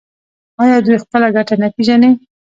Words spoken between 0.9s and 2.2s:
خپله ګټه نه پیژني؟